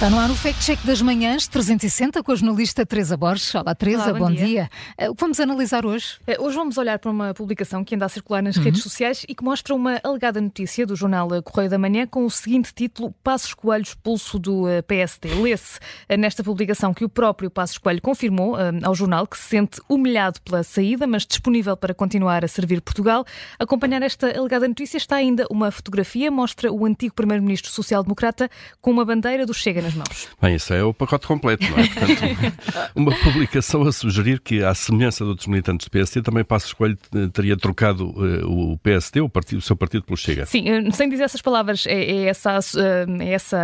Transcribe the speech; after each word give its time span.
Está 0.00 0.08
no 0.08 0.18
ar 0.18 0.30
o 0.30 0.34
Fact 0.34 0.64
Check 0.64 0.80
das 0.86 1.02
Manhãs 1.02 1.46
360 1.46 2.22
com 2.22 2.32
a 2.32 2.34
jornalista 2.34 2.86
Teresa 2.86 3.18
Borges. 3.18 3.54
Olá, 3.54 3.74
Teresa, 3.74 4.04
Olá, 4.04 4.12
bom 4.14 4.18
bom, 4.20 4.30
dia. 4.30 4.46
dia. 4.46 4.70
Eh, 4.96 5.10
O 5.10 5.14
que 5.14 5.20
vamos 5.20 5.38
analisar 5.38 5.84
hoje? 5.84 6.14
Eh, 6.26 6.40
Hoje 6.40 6.56
vamos 6.56 6.78
olhar 6.78 6.98
para 6.98 7.10
uma 7.10 7.34
publicação 7.34 7.84
que 7.84 7.94
anda 7.94 8.06
a 8.06 8.08
circular 8.08 8.42
nas 8.42 8.56
Uhum. 8.56 8.62
redes 8.62 8.82
sociais 8.82 9.26
e 9.28 9.34
que 9.34 9.44
mostra 9.44 9.74
uma 9.74 10.00
alegada 10.02 10.40
notícia 10.40 10.86
do 10.86 10.96
jornal 10.96 11.28
eh, 11.34 11.42
Correio 11.42 11.68
da 11.68 11.76
Manhã 11.76 12.06
com 12.06 12.24
o 12.24 12.30
seguinte 12.30 12.72
título: 12.72 13.14
Passos 13.22 13.52
Coelho 13.52 13.82
expulso 13.82 14.38
do 14.38 14.64
PSD. 14.86 15.34
Lê-se 15.34 15.78
nesta 16.18 16.42
publicação 16.42 16.94
que 16.94 17.04
o 17.04 17.08
próprio 17.08 17.50
Passos 17.50 17.76
Coelho 17.76 18.00
confirmou 18.00 18.56
ao 18.82 18.94
jornal 18.94 19.26
que 19.26 19.36
se 19.36 19.48
sente 19.48 19.82
humilhado 19.86 20.40
pela 20.40 20.62
saída, 20.62 21.06
mas 21.06 21.26
disponível 21.26 21.76
para 21.76 21.92
continuar 21.92 22.42
a 22.42 22.48
servir 22.48 22.80
Portugal. 22.80 23.26
A 23.58 23.64
acompanhar 23.64 24.00
esta 24.00 24.34
alegada 24.34 24.66
notícia 24.66 24.96
está 24.96 25.16
ainda 25.16 25.46
uma 25.50 25.70
fotografia, 25.70 26.30
mostra 26.30 26.72
o 26.72 26.86
antigo 26.86 27.14
primeiro-ministro 27.14 27.70
social-democrata 27.70 28.48
com 28.80 28.90
uma 28.90 29.04
bandeira 29.04 29.44
do 29.44 29.52
Chega 29.52 29.89
nas 29.90 30.08
mãos. 30.08 30.28
Bem, 30.40 30.54
isso 30.56 30.72
é 30.72 30.82
o 30.82 30.92
pacote 30.92 31.26
completo, 31.26 31.64
não 31.70 31.78
é? 31.78 31.86
Portanto, 31.86 32.90
uma 32.94 33.14
publicação 33.16 33.82
a 33.82 33.92
sugerir 33.92 34.40
que, 34.40 34.62
à 34.62 34.74
semelhança 34.74 35.24
de 35.24 35.30
outros 35.30 35.46
militantes 35.46 35.86
do 35.86 35.90
PSD, 35.90 36.22
também 36.22 36.44
Passos 36.44 36.72
Coelho 36.72 36.98
eh, 37.14 37.28
teria 37.32 37.56
trocado 37.56 38.14
eh, 38.18 38.44
o 38.44 38.78
PSD, 38.78 39.20
o, 39.20 39.28
partido, 39.28 39.58
o 39.58 39.62
seu 39.62 39.76
partido, 39.76 40.04
pelo 40.04 40.16
Chega. 40.16 40.46
Sim, 40.46 40.68
eh, 40.68 40.90
sem 40.92 41.08
dizer 41.08 41.24
essas 41.24 41.42
palavras, 41.42 41.86
é, 41.86 41.92
é 41.92 42.24
essa, 42.26 42.58
eh, 42.76 43.24
é 43.24 43.32
essa 43.32 43.58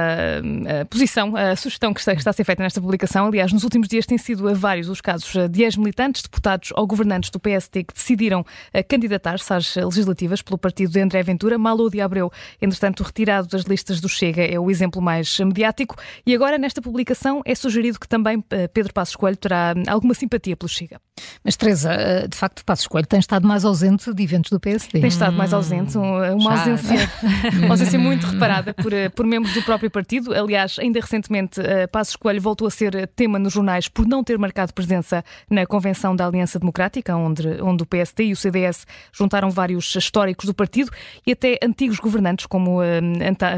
eh, 0.67 0.85
posição, 0.85 1.37
a 1.37 1.57
sugestão 1.57 1.93
que 1.93 2.01
está, 2.01 2.13
que 2.13 2.19
está 2.19 2.31
a 2.31 2.35
ser 2.35 2.45
feita 2.45 2.63
nesta 2.63 2.81
publicação. 2.81 3.27
Aliás, 3.27 3.53
nos 3.53 3.65
últimos 3.65 3.89
dias 3.89 4.07
têm 4.07 4.19
sido 4.19 4.55
vários 4.55 4.89
os 4.89 5.01
casos 5.01 5.33
de 5.51 5.63
ex-militantes, 5.63 6.23
deputados 6.23 6.73
ou 6.75 6.87
governantes 6.87 7.31
do 7.31 7.39
PSD 7.39 7.85
que 7.85 7.95
decidiram 7.95 8.45
candidatar-se 8.89 9.53
às 9.53 9.77
legislativas 9.77 10.43
pelo 10.43 10.59
partido 10.59 10.93
de 10.93 11.01
André 11.01 11.23
Ventura. 11.23 11.59
Malo 11.59 11.91
de 11.91 12.01
Abreu, 12.01 12.31
entretanto, 12.61 13.03
retirado 13.03 13.49
das 13.49 13.63
listas 13.63 14.01
do 14.01 14.09
Chega, 14.09 14.43
é 14.43 14.59
o 14.59 14.71
exemplo 14.71 15.01
mais 15.01 15.39
mediático. 15.41 15.97
E 16.25 16.35
agora, 16.35 16.59
nesta 16.59 16.81
publicação, 16.81 17.43
é 17.45 17.55
sugerido 17.55 17.99
que 17.99 18.09
também 18.09 18.43
eh, 18.51 18.69
Pedro 18.69 18.93
Passos 18.93 19.17
Coelho 19.17 19.37
terá 19.37 19.75
alguma 19.89 20.15
simpatia 20.15 20.57
pelo 20.57 20.69
Chega. 20.69 21.01
Mas, 21.43 21.57
Teresa, 21.57 21.93
eh, 21.93 22.29
de 22.29 22.37
facto, 22.37 22.65
Passos 22.65 22.87
Coelho 22.87 23.07
tem 23.07 23.19
estado 23.19 23.47
mais 23.47 23.65
ausente 23.65 24.13
de 24.13 24.23
eventos 24.23 24.51
do 24.51 24.61
PSD. 24.61 25.01
Tem 25.01 25.09
estado 25.09 25.35
mais 25.37 25.53
ausente, 25.55 25.97
um- 25.97 26.35
uma 26.35 26.57
já. 26.57 26.61
ausência, 26.73 27.11
uma 27.65 27.71
ausência 27.71 27.99
muito 27.99 28.27
reparada 28.27 28.75
por, 28.75 28.93
eh, 28.93 29.09
por 29.09 29.25
membros 29.27 29.55
do 29.55 29.63
próprio 29.63 29.91
partido. 29.91 30.35
Aliás, 30.35 30.77
ainda 30.79 31.01
recentemente, 31.01 31.61
eh, 31.61 31.87
Passos 31.87 32.17
Coelho 32.17 32.41
voltou 32.41 32.67
a 32.69 32.71
ser 32.71 33.07
tema 33.17 33.39
nos 33.39 33.53
jornais 33.55 33.89
por 33.89 34.07
não 34.07 34.23
ter 34.23 34.39
marcado 34.39 34.75
presença 34.75 35.25
na 35.49 35.65
convenção 35.67 36.15
da 36.15 36.27
Aliança 36.27 36.59
Democrática, 36.59 37.17
onde, 37.17 37.47
onde 37.63 37.83
o 37.83 37.87
PSD 37.87 38.25
e 38.27 38.33
o 38.33 38.37
CDS 38.37 38.87
juntaram 39.13 39.51
vários 39.51 39.95
históricos 39.97 40.45
do 40.47 40.53
partido 40.55 40.91
e 41.27 41.33
até 41.33 41.59
antigos 41.63 41.99
governantes 41.99 42.45
como, 42.47 42.79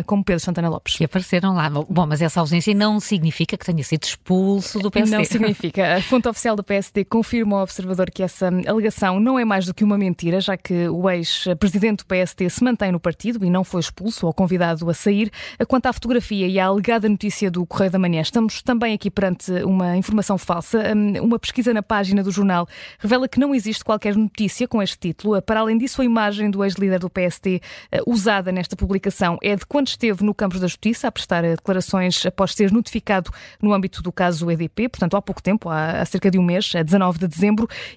como 0.07 0.25
Pedro 0.25 0.41
Santana 0.41 0.69
Lopes. 0.69 0.97
que 0.97 1.05
apareceram 1.05 1.55
lá. 1.55 1.69
Bom, 1.71 2.07
mas 2.07 2.23
essa 2.23 2.41
ausência 2.41 2.75
não 2.75 3.01
significa 3.01 3.57
que 3.57 3.65
tenha 3.67 3.83
sido 3.83 4.05
expulso 4.05 4.79
do 4.79 4.91
PSD. 4.91 5.17
Não 5.17 5.25
significa. 5.25 5.97
A 5.97 6.03
fonte 6.03 6.29
oficial 6.29 6.55
do 6.55 6.63
PSD 6.63 7.05
confirma 7.05 7.48
ao 7.55 7.63
observador 7.63 8.11
que 8.11 8.23
essa 8.23 8.49
alegação 8.67 9.21
não 9.21 9.39
é 9.39 9.45
mais 9.45 9.67
do 9.67 9.75
que 9.75 9.85
uma 9.85 9.99
mentira, 9.99 10.41
já 10.41 10.57
que 10.57 10.89
o 10.89 11.09
ex-presidente 11.11 11.99
do 11.99 12.07
PSD 12.07 12.49
se 12.49 12.63
mantém 12.63 12.93
no 12.93 13.01
partido 13.01 13.45
e 13.45 13.51
não 13.51 13.65
foi 13.65 13.81
expulso 13.81 14.27
ou 14.27 14.33
convidado 14.33 14.89
a 14.89 14.95
sair. 14.95 15.31
Quanto 15.67 15.87
à 15.87 15.93
fotografia 15.93 16.47
e 16.47 16.59
à 16.59 16.67
alegada 16.67 17.09
notícia 17.09 17.51
do 17.51 17.65
Correio 17.67 17.91
da 17.91 17.99
Manhã, 17.99 18.21
estamos 18.21 18.63
também 18.63 18.95
aqui 18.95 19.11
perante 19.11 19.51
uma 19.65 19.97
informação 19.97 20.37
falsa. 20.39 20.83
Hum, 20.95 21.15
Uma 21.23 21.39
pesquisa 21.39 21.73
na 21.73 21.83
página 21.83 22.23
do 22.23 22.31
jornal 22.31 22.67
revela 22.99 23.29
que 23.29 23.41
não 23.41 23.55
existe 23.55 23.85
qualquer 23.85 24.17
notícia 24.17 24.67
com 24.69 24.83
este 24.83 24.99
título. 24.99 25.41
Para 25.43 25.61
além 25.61 25.79
disso, 25.79 26.03
a 26.03 26.05
imagem 26.05 26.51
do 26.51 26.65
ex-líder 26.65 26.99
do 26.99 27.11
PSD 27.11 27.61
eh, 27.91 28.01
usada 28.07 28.53
nesta 28.53 28.77
publicação 28.77 29.39
é 29.43 29.57
de 29.57 29.67
quando 29.67 29.89
esteve 29.89 30.25
no 30.25 30.35
Campos 30.35 30.61
da 30.61 30.67
Justiça 30.67 31.09
a 31.09 31.13
prestar 31.13 31.45
eh, 31.45 31.57
declarações 31.57 32.25
após 32.27 32.55
ser 32.55 32.73
notificado 32.73 33.31
no 33.61 33.73
âmbito 33.73 34.03
do 34.03 34.13
caso 34.13 34.51
EDP, 34.51 34.89
portanto 34.89 35.17
há 35.17 35.23
pouco 35.23 35.43
tempo, 35.43 35.69
há 35.69 36.05
cerca 36.05 36.31
de 36.31 36.39
um 36.39 36.43
mês, 36.43 36.73
a 36.75 36.83
19 36.83 37.19
de 37.19 37.29
dezembro, 37.29 37.38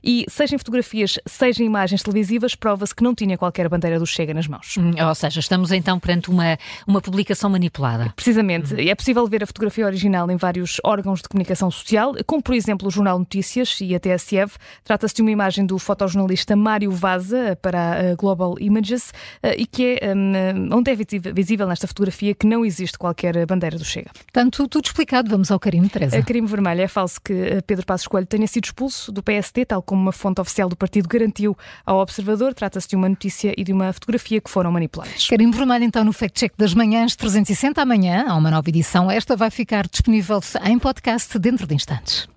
e 0.03 0.25
seja 0.29 0.55
em 0.55 0.57
fotografias, 0.57 1.17
seja 1.25 1.63
em 1.63 1.65
imagens 1.65 2.03
televisivas, 2.03 2.55
prova-se 2.55 2.93
que 2.95 3.03
não 3.03 3.13
tinha 3.15 3.37
qualquer 3.37 3.67
bandeira 3.69 3.99
do 3.99 4.05
Chega 4.05 4.33
nas 4.33 4.47
mãos. 4.47 4.75
Hum, 4.77 4.91
Ou 5.07 5.15
seja, 5.15 5.39
estamos 5.39 5.71
então 5.71 5.99
perante 5.99 6.29
uma, 6.29 6.57
uma 6.87 7.01
publicação 7.01 7.49
manipulada. 7.49 8.11
Precisamente. 8.15 8.73
É 8.89 8.93
possível 8.95 9.25
ver 9.27 9.43
a 9.43 9.47
fotografia 9.47 9.85
original 9.85 10.29
em 10.31 10.35
vários 10.37 10.77
órgãos 10.83 11.21
de 11.21 11.29
comunicação 11.29 11.69
social, 11.71 12.13
como 12.25 12.41
por 12.41 12.53
exemplo 12.55 12.87
o 12.87 12.91
Jornal 12.91 13.17
Notícias 13.19 13.77
e 13.81 13.95
a 13.95 13.99
TSF. 13.99 14.57
Trata-se 14.83 15.15
de 15.15 15.21
uma 15.21 15.31
imagem 15.31 15.65
do 15.65 15.77
fotojornalista 15.79 16.55
Mário 16.55 16.91
Vaza 16.91 17.57
para 17.61 18.11
a 18.11 18.15
Global 18.15 18.55
Images 18.59 19.11
eh, 19.43 19.55
e 19.61 19.65
que 19.65 19.97
é 20.01 20.13
hum, 20.15 20.69
onde 20.73 20.91
é 20.91 20.95
visível- 20.95 21.67
nesta 21.67 21.87
fotografia 21.87 22.33
que 22.33 22.45
não 22.47 22.65
existe 22.65 22.97
qualquer 22.97 23.45
bandeira 23.45 23.77
do 23.77 23.85
Chega. 23.85 24.11
Portanto, 24.13 24.67
tudo 24.67 24.85
explicado. 24.85 25.29
Vamos 25.29 25.51
ao 25.51 25.59
carinho, 25.59 25.87
Teresa. 25.89 26.17
A 26.17 26.21
crime 26.21 26.47
vermelho 26.47 26.81
é 26.81 26.87
falso 26.87 27.19
que 27.21 27.33
eh, 27.33 27.61
Pedro 27.61 27.85
Passos 27.85 28.07
Coelho 28.07 28.25
tenha 28.27 28.47
sido 28.47 28.65
expulso 28.65 29.11
do 29.11 29.21
PSD, 29.31 29.65
tal 29.65 29.81
como 29.81 30.01
uma 30.01 30.11
fonte 30.11 30.41
oficial 30.41 30.67
do 30.67 30.75
partido 30.75 31.07
garantiu 31.07 31.57
ao 31.85 31.99
observador. 31.99 32.53
Trata-se 32.53 32.89
de 32.89 32.97
uma 32.97 33.07
notícia 33.07 33.53
e 33.57 33.63
de 33.63 33.71
uma 33.71 33.93
fotografia 33.93 34.41
que 34.41 34.49
foram 34.49 34.71
manipuladas. 34.71 35.27
Carinho 35.27 35.53
vermelho, 35.53 35.85
então, 35.85 36.03
no 36.03 36.11
Fact 36.11 36.37
Check 36.37 36.53
das 36.57 36.73
Manhãs 36.73 37.15
360 37.15 37.81
amanhã. 37.81 38.25
Há 38.27 38.35
uma 38.35 38.51
nova 38.51 38.67
edição. 38.67 39.09
Esta 39.09 39.37
vai 39.37 39.49
ficar 39.49 39.87
disponível 39.87 40.41
em 40.65 40.77
podcast 40.77 41.39
dentro 41.39 41.65
de 41.65 41.75
instantes. 41.75 42.27